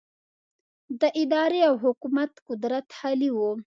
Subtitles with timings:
[1.01, 3.37] د ادارې او حکومت قدرت خالي و.